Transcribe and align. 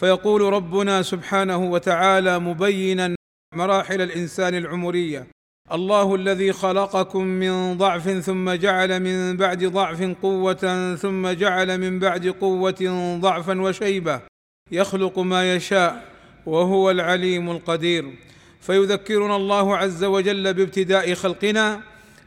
فيقول 0.00 0.40
ربنا 0.40 1.02
سبحانه 1.02 1.70
وتعالى 1.70 2.38
مبينا 2.38 3.14
مراحل 3.54 4.00
الإنسان 4.00 4.54
العمرية 4.54 5.26
الله 5.72 6.14
الذي 6.14 6.52
خلقكم 6.52 7.24
من 7.24 7.78
ضعف 7.78 8.08
ثم 8.10 8.50
جعل 8.50 9.00
من 9.00 9.36
بعد 9.36 9.64
ضعف 9.64 10.02
قوة 10.22 10.94
ثم 10.96 11.28
جعل 11.28 11.78
من 11.78 11.98
بعد 11.98 12.26
قوة 12.26 13.16
ضعفا 13.20 13.60
وشيبة 13.60 14.20
يخلق 14.72 15.18
ما 15.18 15.54
يشاء 15.54 16.04
وهو 16.46 16.90
العليم 16.90 17.50
القدير. 17.50 18.14
فيذكرنا 18.60 19.36
الله 19.36 19.76
عز 19.76 20.04
وجل 20.04 20.54
بابتداء 20.54 21.14
خلقنا 21.14 21.80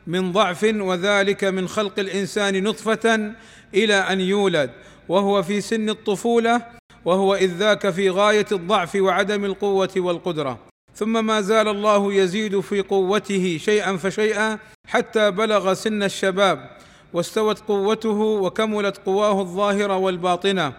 من 0.07 0.31
ضعف 0.31 0.63
وذلك 0.63 1.44
من 1.44 1.67
خلق 1.67 1.99
الإنسان 1.99 2.63
نطفة 2.63 3.33
إلى 3.73 3.95
أن 3.95 4.21
يولد 4.21 4.69
وهو 5.09 5.44
في 5.44 5.61
سن 5.61 5.89
الطفولة 5.89 6.82
وهو 7.05 7.35
إذ 7.35 7.51
ذاك 7.57 7.89
في 7.89 8.09
غاية 8.09 8.45
الضعف 8.51 8.95
وعدم 8.95 9.45
القوة 9.45 9.89
والقدرة. 9.97 10.59
ثم 10.95 11.25
ما 11.25 11.41
زال 11.41 11.67
الله 11.67 12.13
يزيد 12.13 12.59
في 12.59 12.81
قوته 12.81 13.57
شيئا 13.61 13.97
فشيئا 13.97 14.59
حتى 14.87 15.31
بلغ 15.31 15.73
سن 15.73 16.03
الشباب 16.03 16.69
واستوت 17.13 17.59
قوته 17.59 18.19
وكملت 18.19 18.97
قواه 19.05 19.41
الظاهره 19.41 19.97
والباطنة. 19.97 20.73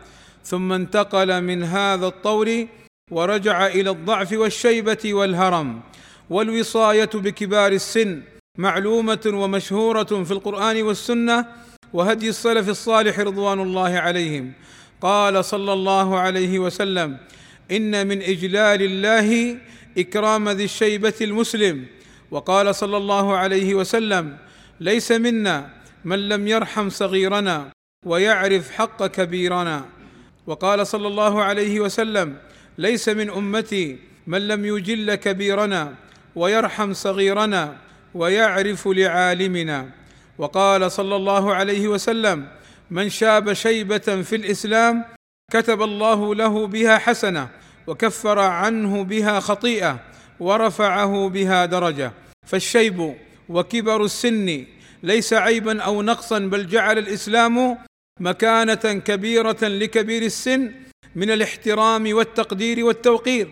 ثم 0.44 0.72
انتقل 0.72 1.41
من 1.42 1.62
هذا 1.62 2.06
الطور 2.06 2.66
ورجع 3.11 3.66
إلى 3.66 3.91
الضعف 3.91 4.33
والشيبة 4.33 5.14
والهرم. 5.14 5.81
والوصاية 6.31 7.11
بكبار 7.14 7.72
السن 7.72 8.22
معلومة 8.59 9.20
ومشهورة 9.27 10.25
في 10.25 10.31
القرآن 10.31 10.83
والسنة 10.83 11.47
وهدي 11.92 12.28
السلف 12.28 12.69
الصالح 12.69 13.19
رضوان 13.20 13.61
الله 13.61 13.98
عليهم. 13.98 14.53
قال 15.00 15.45
صلى 15.45 15.73
الله 15.73 16.19
عليه 16.19 16.59
وسلم 16.59 17.17
إن 17.70 18.06
من 18.06 18.23
إجلال 18.23 18.83
الله 18.83 19.56
إكرام 19.98 20.48
ذي 20.48 20.64
الشيبة 20.64 21.14
المسلم. 21.20 21.87
وقال 22.31 22.75
صلى 22.75 22.97
الله 22.97 23.37
عليه 23.37 23.75
وسلم 23.75 24.37
ليس 24.81 25.12
منا 25.12 25.70
من 26.05 26.28
لم 26.28 26.48
يرحم 26.48 26.91
صغيرنا 26.91 27.70
ويعرف 28.06 28.70
حق 28.70 29.06
كبيرنا. 29.06 29.84
وقال 30.47 30.87
صلى 30.87 31.06
الله 31.06 31.43
عليه 31.43 31.81
وسلم 31.81 32.37
ليس 32.78 33.09
من 33.09 33.31
أمتي 33.31 33.99
من 34.26 34.49
لم 34.49 34.65
يجل 34.65 35.15
كبيرنا 35.15 35.94
ويرحم 36.37 36.93
صغيرنا 36.93 37.76
ويعرف 38.15 38.88
لعالمنا. 38.88 39.88
وقال 40.38 40.93
صلى 40.93 41.16
الله 41.16 41.55
عليه 41.55 41.88
وسلم 41.88 42.47
من 42.94 43.09
شاب 43.09 43.53
شيبة 43.53 43.99
في 43.99 44.37
الإسلام 44.37 45.05
كتب 45.53 45.82
الله 45.82 46.34
له 46.34 46.66
بها 46.66 46.99
حسنة 46.99 47.49
وكفر 47.87 48.38
عنه 48.38 49.05
بها 49.05 49.41
خطيئة 49.41 50.00
ورفعه 50.41 51.28
بها 51.28 51.65
درجة. 51.65 52.12
فالشيب 52.47 53.15
وكبر 53.49 54.05
السن 54.05 54.65
ليس 55.03 55.32
عيبا 55.32 55.82
أو 55.82 56.03
نقصا 56.03 56.38
بل 56.38 56.66
جعل 56.66 56.99
الإسلام 56.99 57.78
مكانة 58.21 59.00
كبيرة 59.05 59.62
لكبير 59.62 60.22
السن 60.22 60.72
من 61.15 61.31
الاحترام 61.31 62.15
والتقدير 62.15 62.84
والتوقير. 62.84 63.49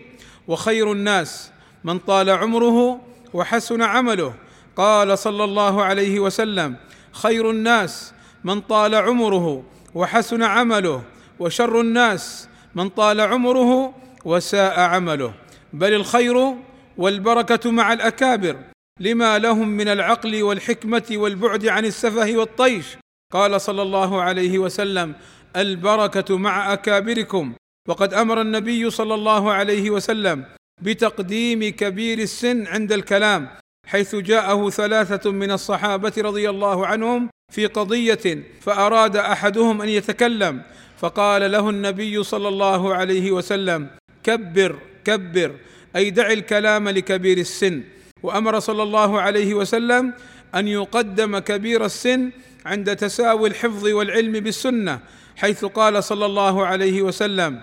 وخير 0.47 0.91
الناس 0.91 1.51
من 1.83 1.99
طال 1.99 2.29
عمره 2.29 3.01
وحسن 3.33 3.81
عمله. 3.81 4.33
قال 4.75 5.17
صلى 5.17 5.43
الله 5.43 5.83
عليه 5.83 6.19
وسلم 6.19 6.75
خير 7.11 7.49
الناس 7.49 8.13
من 8.43 8.61
طال 8.61 8.95
عمره 8.95 9.63
وحسن 9.95 10.43
عمله 10.43 11.03
وشر 11.39 11.81
الناس 11.81 12.49
من 12.75 12.89
طال 12.89 13.21
عمره 13.21 13.93
وساء 14.25 14.79
عمله. 14.79 15.33
بل 15.73 15.93
الخير 15.93 16.55
والبركة 16.97 17.71
مع 17.71 17.93
الأكابر 17.93 18.57
لما 18.99 19.39
لهم 19.39 19.67
من 19.67 19.87
العقل 19.87 20.43
والحكمة 20.43 21.03
والبعد 21.11 21.65
عن 21.67 21.85
السفه 21.85 22.37
والطيش. 22.37 22.85
قال 23.33 23.61
صلى 23.61 23.81
الله 23.81 24.21
عليه 24.21 24.59
وسلم 24.59 25.15
البركة 25.55 26.37
مع 26.37 26.73
أكابركم. 26.73 27.53
وقد 27.89 28.13
أمر 28.13 28.41
النبي 28.41 28.89
صلى 28.89 29.13
الله 29.13 29.51
عليه 29.51 29.89
وسلم 29.89 30.45
بتقديم 30.81 31.69
كبير 31.69 32.19
السن 32.19 32.67
عند 32.67 32.91
الكلام. 32.91 33.49
حيث 33.87 34.15
جاءه 34.15 34.69
ثلاثة 34.69 35.31
من 35.31 35.51
الصحابة 35.51 36.13
رضي 36.17 36.49
الله 36.49 36.87
عنهم 36.87 37.29
في 37.51 37.65
قضية 37.65 38.43
فأراد 38.61 39.17
أحدهم 39.17 39.81
أن 39.81 39.89
يتكلم 39.89 40.61
فقال 40.97 41.51
له 41.51 41.69
النبي 41.69 42.23
صلى 42.23 42.47
الله 42.47 42.95
عليه 42.95 43.31
وسلم 43.31 43.87
كبر 44.23 44.79
كبر 45.05 45.51
أي 45.95 46.09
دع 46.09 46.31
الكلام 46.31 46.89
لكبير 46.89 47.37
السن. 47.37 47.83
وأمر 48.23 48.59
صلى 48.59 48.83
الله 48.83 49.21
عليه 49.21 49.53
وسلم 49.53 50.13
أن 50.55 50.67
يقدم 50.67 51.39
كبير 51.39 51.85
السن 51.85 52.31
عند 52.65 52.95
تساوي 52.95 53.49
الحفظ 53.49 53.87
والعلم 53.87 54.31
بالسنة 54.31 54.99
حيث 55.35 55.65
قال 55.65 56.03
صلى 56.03 56.25
الله 56.25 56.65
عليه 56.65 57.01
وسلم 57.01 57.59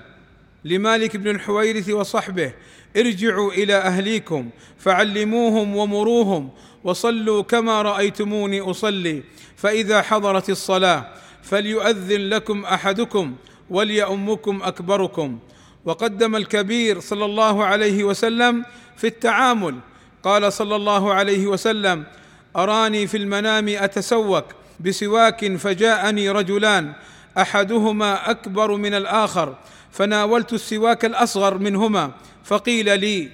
لمالك 0.65 1.16
بن 1.16 1.28
الحويرث 1.31 1.91
وصحبه 1.91 2.53
ارجعوا 2.97 3.53
إلى 3.53 3.75
أهليكم 3.75 4.50
فعلموهم 4.78 5.76
ومروهم 5.76 6.50
وصلوا 6.84 7.43
كما 7.43 7.82
رأيتموني 7.82 8.60
أصلي 8.60 9.22
فإذا 9.56 10.03
حضرت 10.03 10.50
الصلاة 10.50 11.06
فليؤذن 11.43 12.28
لكم 12.28 12.65
أحدكم 12.65 13.34
وليؤمكم 13.71 14.62
أكبركم. 14.62 15.38
وقدم 15.84 16.37
الكبير 16.37 17.00
صلى 17.00 17.25
الله 17.25 17.65
عليه 17.65 18.04
وسلم 18.04 18.65
في 18.97 19.06
التعامل 19.06 19.78
قال 20.22 20.53
صلى 20.53 20.77
الله 20.77 21.15
عليه 21.15 21.47
وسلم 21.47 22.04
أراني 22.56 23.06
في 23.06 23.16
المنام 23.16 23.69
أتسوك 23.69 24.44
بسواك 24.81 25.56
فجاءني 25.56 26.31
رجلان 26.31 26.92
أحدهما 27.38 28.31
أكبر 28.31 28.77
من 28.77 28.94
الآخر 28.94 29.56
فناولت 29.92 30.52
السواك 30.52 31.04
الأصغر 31.04 31.58
منهما 31.58 32.12
فقيل 32.44 33.00
لي 33.00 33.28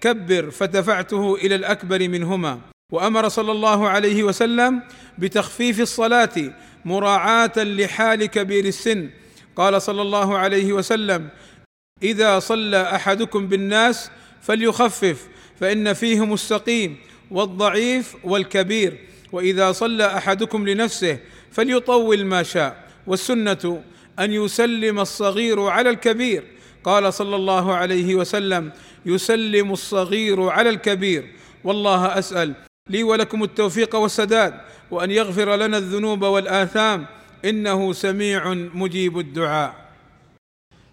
كبر 0.00 0.50
فدفعته 0.50 1.34
إلى 1.34 1.54
الأكبر 1.54 2.08
منهما. 2.08 2.60
وأمر 2.92 3.28
صلى 3.28 3.52
الله 3.52 3.88
عليه 3.88 4.22
وسلم 4.22 4.82
بتخفيف 5.18 5.80
الصلاة 5.80 6.52
مراعاة 6.84 7.52
لحال 7.56 8.26
كبير 8.26 8.64
السن. 8.64 9.10
قال 9.56 9.82
صلى 9.82 10.02
الله 10.02 10.38
عليه 10.38 10.72
وسلم 10.72 11.28
إذا 12.02 12.38
صلى 12.38 12.94
أحدكم 12.94 13.46
بالناس 13.46 14.10
فليخفف 14.42 15.28
فإن 15.60 15.92
فيهم 15.92 16.34
السقيم 16.34 16.96
والضعيف 17.30 18.16
والكبير. 18.24 18.98
وإذا 19.32 19.72
صلى 19.72 20.06
أحدكم 20.16 20.68
لنفسه 20.68 21.18
فليطول 21.52 22.24
ما 22.24 22.42
شاء. 22.42 22.84
والسنة 23.06 23.82
أن 24.18 24.32
يسلم 24.32 25.00
الصغير 25.00 25.60
على 25.60 25.90
الكبير. 25.90 26.44
قال 26.84 27.14
صلى 27.14 27.36
الله 27.36 27.74
عليه 27.74 28.14
وسلم 28.14 28.72
يسلم 29.06 29.72
الصغير 29.72 30.48
على 30.48 30.70
الكبير. 30.70 31.24
والله 31.64 32.18
أسأل 32.18 32.54
لي 32.90 33.02
ولكم 33.02 33.42
التوفيق 33.42 33.96
والسداد 33.96 34.54
وأن 34.90 35.10
يغفر 35.10 35.56
لنا 35.56 35.78
الذنوب 35.78 36.22
والآثام. 36.22 37.06
إنه 37.44 37.92
سميع 37.92 38.54
مجيب 38.54 39.18
الدعاء. 39.18 39.74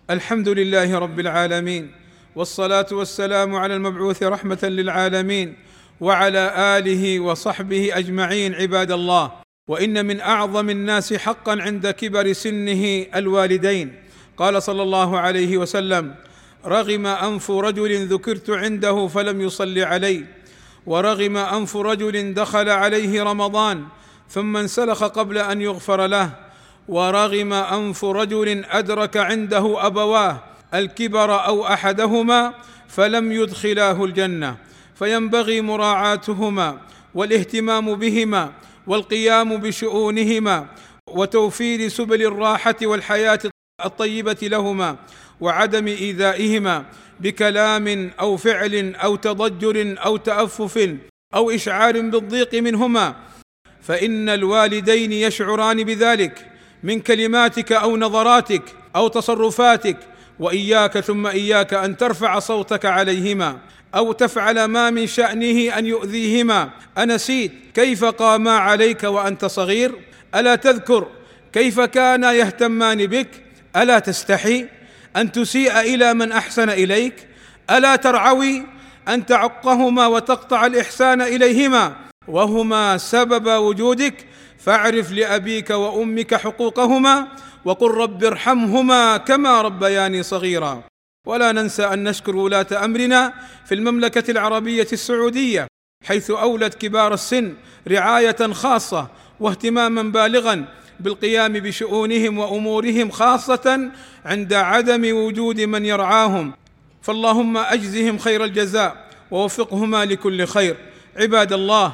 الحمد 0.10 0.50
لله 0.50 1.00
رب 1.00 1.20
العالمين 1.20 1.92
والصلاة 2.36 2.88
والسلام 2.92 3.56
على 3.56 3.76
المبعوث 3.76 4.24
رحمة 4.24 4.60
للعالمين 4.64 5.56
وعلى 6.02 6.54
آله 6.78 7.20
وصحبه 7.20 7.98
أجمعين 7.98 8.56
عباد 8.56 8.92
الله. 8.92 9.41
وإن 9.68 10.06
من 10.06 10.22
أعظم 10.22 10.70
الناس 10.70 11.14
حقا 11.14 11.62
عند 11.62 11.90
كبر 11.90 12.34
سنه 12.34 13.06
الوالدين. 13.16 13.96
قال 14.38 14.64
صلى 14.64 14.84
الله 14.84 15.20
عليه 15.20 15.58
وسلم 15.58 16.16
رغم 16.66 17.06
أنف 17.08 17.52
رجل 17.52 18.08
ذكرت 18.08 18.50
عنده 18.50 19.08
فلم 19.08 19.42
يصل 19.42 19.80
علي 19.80 20.26
ورغم 20.86 21.38
أنف 21.38 21.78
رجل 21.78 22.34
دخل 22.34 22.70
عليه 22.70 23.24
رمضان 23.24 23.86
ثم 24.30 24.58
انسلخ 24.58 25.04
قبل 25.04 25.38
أن 25.38 25.62
يغفر 25.62 26.08
له 26.08 26.30
ورغم 26.88 27.54
أنف 27.54 28.06
رجل 28.06 28.66
أدرك 28.66 29.18
عنده 29.18 29.88
أبواه 29.88 30.44
الكبر 30.74 31.46
أو 31.46 31.68
أحدهما 31.68 32.54
فلم 32.88 33.32
يدخلاه 33.32 34.04
الجنة 34.04 34.58
فينبغي 34.96 35.62
مراعاتهما 35.62 36.78
والاهتمام 37.16 37.96
بهما 37.96 38.52
والقيام 38.88 39.58
بشؤونهما 39.58 40.68
وتوفير 41.08 41.88
سبل 41.88 42.22
الراحة 42.22 42.76
والحياة 42.82 43.40
الطيبة 43.86 44.38
لهما 44.42 44.96
وعدم 45.42 45.88
إيذائهما 45.88 46.86
بكلام 47.20 48.12
أو 48.20 48.38
فعل 48.38 48.96
أو 48.96 49.16
تضجر 49.16 49.96
أو 50.06 50.18
تأفف 50.18 50.98
أو 51.36 51.52
إشعار 51.52 52.02
بالضيق 52.02 52.56
منهما. 52.56 53.16
فإن 53.82 54.30
الوالدين 54.30 55.12
يشعران 55.12 55.84
بذلك 55.84 56.52
من 56.84 57.00
كلماتك 57.00 57.72
أو 57.72 57.98
نظراتك 57.98 58.64
أو 58.96 59.08
تصرفاتك 59.08 59.98
وإياك 60.42 61.00
ثم 61.00 61.28
إياك 61.28 61.74
أن 61.74 61.98
ترفع 61.98 62.40
صوتك 62.40 62.86
عليهما 62.86 63.58
أو 63.96 64.12
تفعل 64.12 64.66
ما 64.66 64.90
من 64.90 65.08
شأنه 65.08 65.78
أن 65.78 65.86
يؤذيهما. 65.86 66.70
أنسيت 66.98 67.52
كيف 67.74 68.04
قاما 68.06 68.52
عليك 68.52 69.04
وأنت 69.04 69.46
صغير؟ 69.46 69.96
ألا 70.36 70.56
تذكر 70.56 71.08
كيف 71.54 71.80
كانا 71.80 72.32
يهتمان 72.32 73.08
بك؟ 73.08 73.28
ألا 73.76 74.00
تستحي 74.00 74.66
أن 75.16 75.32
تسيء 75.32 75.80
إلى 75.80 76.14
من 76.14 76.32
أحسن 76.32 76.70
إليك؟ 76.70 77.28
ألا 77.72 77.96
ترعوي 77.96 78.64
أن 79.08 79.26
تعقهما 79.26 80.08
وتقطع 80.08 80.66
الإحسان 80.66 81.22
إليهما؟ 81.22 81.96
وهما 82.28 82.98
سبب 82.98 83.48
وجودك 83.48 84.26
فاعرف 84.66 85.12
لأبيك 85.12 85.70
وأمك 85.70 86.36
حقوقهما 86.36 87.28
وقل 87.66 87.92
رب 87.92 88.24
ارحمهما 88.24 89.18
كما 89.18 89.62
ربياني 89.62 90.24
صغيرا. 90.24 90.84
ولا 91.28 91.52
ننسى 91.52 91.84
أن 91.86 92.04
نشكر 92.04 92.36
ولاة 92.36 92.86
أمرنا 92.86 93.34
في 93.66 93.76
المملكة 93.76 94.32
العربية 94.32 94.88
السعودية 94.94 95.68
حيث 96.06 96.32
اولت 96.32 96.74
كبار 96.74 97.14
السن 97.14 97.54
رعاية 97.88 98.54
خاصة 98.54 99.08
واهتماما 99.40 100.04
بالغا 100.04 100.66
بالقيام 101.00 101.54
بشؤونهم 101.54 102.38
وأمورهم 102.38 103.10
خاصة 103.10 103.92
عند 104.26 104.54
عدم 104.54 105.18
وجود 105.18 105.62
من 105.62 105.86
يرعاهم. 105.86 106.54
فاللهم 107.02 107.58
أجزهم 107.58 108.18
خير 108.18 108.44
الجزاء 108.44 109.08
ووفقهما 109.32 110.06
لكل 110.06 110.46
خير. 110.46 110.76
عباد 111.18 111.54
الله 111.54 111.94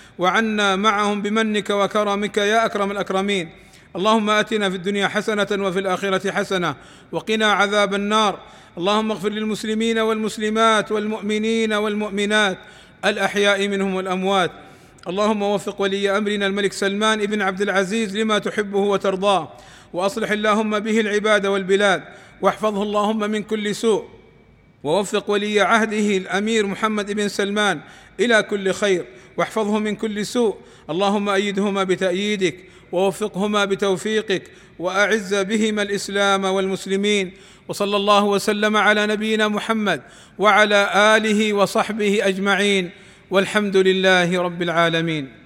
وعنا 0.21 0.75
معهم 0.75 1.21
بمنك 1.21 1.69
وكرمك 1.69 2.37
يا 2.37 2.65
أكرم 2.65 2.91
الأكرمين. 2.91 3.49
اللهم 3.95 4.29
آتنا 4.29 4.69
في 4.69 4.75
الدنيا 4.75 5.07
حسنة 5.07 5.47
وفي 5.51 5.79
الآخرة 5.79 6.31
حسنة 6.31 6.75
وقنا 7.11 7.51
عذاب 7.51 7.93
النار. 7.93 8.39
اللهم 8.77 9.11
اغفر 9.11 9.29
للمسلمين 9.29 9.99
والمسلمات 9.99 10.91
والمؤمنين 10.91 11.73
والمؤمنات 11.73 12.57
الأحياء 13.05 13.67
منهم 13.67 13.95
والأموات. 13.95 14.51
اللهم 15.07 15.41
وفق 15.41 15.81
ولي 15.81 16.17
أمرنا 16.17 16.47
الملك 16.47 16.73
سلمان 16.73 17.25
بن 17.25 17.41
عبد 17.41 17.61
العزيز 17.61 18.17
لما 18.17 18.39
تحبه 18.39 18.79
وترضاه. 18.79 19.51
وأصلح 19.93 20.31
اللهم 20.31 20.79
به 20.79 20.99
العباد 20.99 21.45
والبلاد. 21.45 22.03
واحفظه 22.41 22.83
اللهم 22.83 23.19
من 23.31 23.43
كل 23.43 23.75
سوء. 23.75 24.05
ووفق 24.83 25.29
ولي 25.29 25.61
عهده 25.61 26.17
الأمير 26.17 26.67
محمد 26.67 27.11
بن 27.11 27.27
سلمان 27.27 27.79
إلى 28.19 28.43
كل 28.43 28.73
خير. 28.73 29.05
واحفظه 29.37 29.79
من 29.79 29.95
كل 29.95 30.25
سوء. 30.25 30.55
اللهم 30.89 31.29
أيدهما 31.29 31.83
بتأييدك 31.83 32.55
ووفقهما 32.91 33.65
بتوفيقك 33.65 34.43
وأعز 34.79 35.35
بهما 35.35 35.81
الإسلام 35.81 36.45
والمسلمين. 36.45 37.31
وصلى 37.67 37.95
الله 37.95 38.23
وسلم 38.23 38.77
على 38.77 39.07
نبينا 39.07 39.47
محمد 39.47 40.01
وعلى 40.39 40.89
آله 41.17 41.53
وصحبه 41.53 42.27
أجمعين. 42.27 42.89
والحمد 43.31 43.77
لله 43.77 44.41
رب 44.41 44.61
العالمين. 44.61 45.40